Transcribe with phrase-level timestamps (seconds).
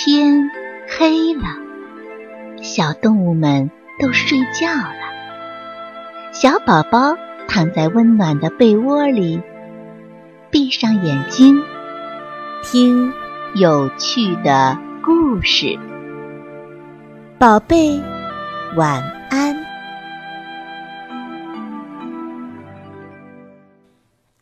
[0.00, 0.48] 天
[0.86, 1.42] 黑了，
[2.62, 4.94] 小动物们都睡觉了。
[6.30, 7.16] 小宝宝
[7.48, 9.42] 躺在温暖的被窝里，
[10.52, 11.60] 闭上眼睛，
[12.62, 13.12] 听
[13.56, 15.76] 有趣的故事。
[17.36, 18.00] 宝贝，
[18.76, 19.56] 晚安。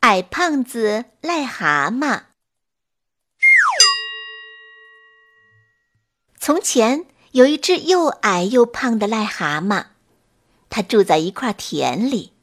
[0.00, 2.20] 矮胖子癞蛤蟆。
[6.46, 9.86] 从前有一只又矮又胖的癞蛤蟆，
[10.70, 12.34] 它住在一块田里，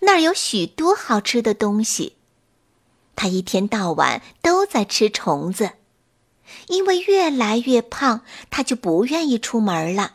[0.00, 2.16] 那儿有许多好吃的东西。
[3.14, 5.72] 它一天到晚都在吃虫子，
[6.68, 10.14] 因为越来越胖，它就不愿意出门了。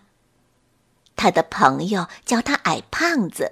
[1.16, 3.52] 他的朋友叫他矮胖子。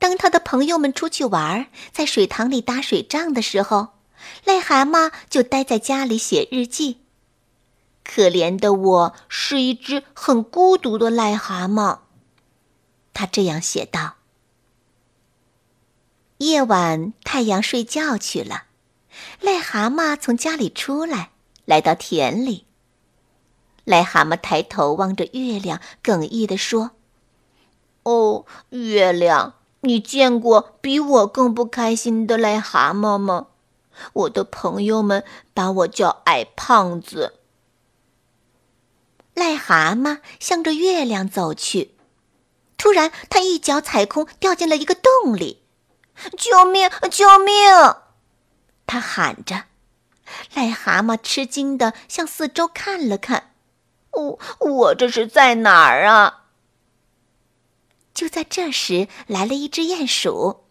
[0.00, 3.90] 当他的朋友们出去玩，在水塘里打水仗的时候，
[4.44, 7.02] 癞蛤蟆就待在家里写日记。
[8.08, 11.98] 可怜的我是一只很孤独的癞蛤蟆，
[13.12, 14.14] 他这样写道。
[16.38, 18.66] 夜晚，太阳睡觉去了，
[19.42, 21.32] 癞蛤蟆从家里出来，
[21.64, 22.66] 来到田里。
[23.84, 26.92] 癞蛤蟆抬头望着月亮，哽咽地说
[28.04, 33.48] ：“哦，月亮，你见过比我更不开心的癞蛤蟆吗？
[34.12, 37.34] 我的朋友们把我叫矮胖子。”
[39.36, 41.94] 癞蛤蟆向着月亮走去，
[42.78, 45.62] 突然，他一脚踩空，掉进了一个洞里。
[46.38, 46.90] “救命！
[47.10, 47.54] 救命！”
[48.86, 49.64] 他喊着。
[50.54, 53.52] 癞蛤蟆吃惊地向四周看了看
[54.12, 56.46] ，“我我这是在哪儿啊？”
[58.14, 60.64] 就在这时，来了一只鼹鼠。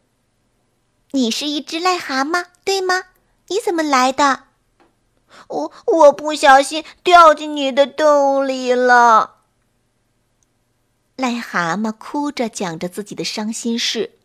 [1.14, 3.04] “你是一只癞蛤蟆，对吗？
[3.50, 4.45] 你怎么来的？”
[5.48, 9.36] 我我不小心掉进你的洞里了。
[11.18, 14.18] 癞蛤蟆哭着讲着自己的伤心事：“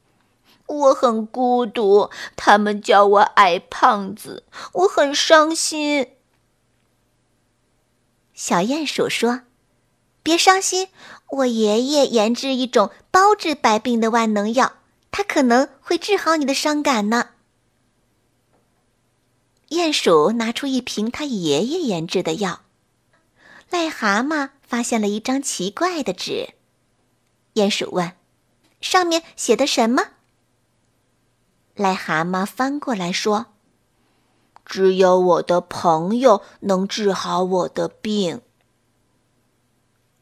[0.67, 6.17] 我很孤独，他们叫我矮胖子，我很伤心。”
[8.35, 9.43] 小鼹鼠说
[10.23, 10.89] ：“别伤心，
[11.29, 14.73] 我爷爷研制一种包治百病的万能药，
[15.11, 17.31] 它可能会治好你的伤感呢。”
[19.71, 22.63] 鼹鼠拿出一瓶他爷爷研制的药，
[23.71, 26.55] 癞蛤蟆发现了一张奇怪的纸。
[27.55, 28.13] 鼹鼠问
[28.83, 30.03] ：“上面写的什么？”
[31.79, 33.47] 癞蛤蟆翻过来说
[34.67, 38.43] ：“只有我的朋友能治好我的病。”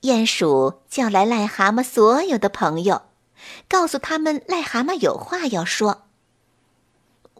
[0.02, 3.00] 鼹鼠叫来癞蛤蟆所有的朋友，
[3.66, 6.02] 告诉他们癞蛤蟆有话要说：“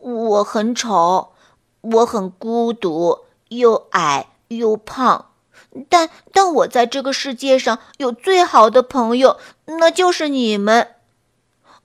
[0.01, 1.33] 我很丑。”
[1.81, 5.27] 我很孤独，又矮又胖，
[5.89, 10.95] 但但我在这个世界上有最好的朋友，那就是你们。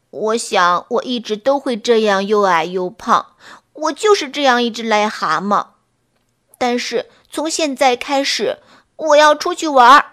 [0.09, 3.35] 我想我一直都会这样又矮又胖，
[3.73, 5.67] 我就是这样一只癞蛤蟆。
[6.57, 8.59] 但是从现在开始，
[8.95, 10.05] 我要出去玩。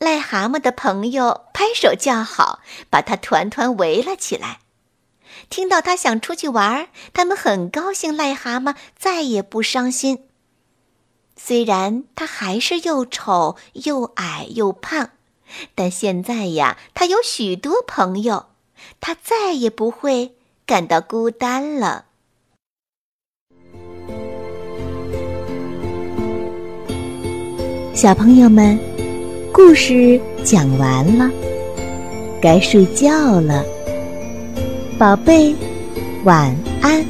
[0.00, 2.60] 癞蛤蟆的朋友拍手叫好，
[2.90, 4.60] 把它团团围了起来。
[5.48, 8.14] 听到他想出去玩，他们很高兴。
[8.16, 10.24] 癞蛤蟆再也不伤心。
[11.36, 15.10] 虽然他还是又丑又矮又胖，
[15.74, 18.46] 但现在呀，他有许多朋友，
[19.00, 20.34] 他再也不会
[20.66, 22.06] 感到孤单了。
[27.94, 28.78] 小朋友们，
[29.52, 31.30] 故事讲完了，
[32.40, 33.64] 该睡觉了。
[34.98, 35.54] 宝贝，
[36.24, 37.06] 晚安。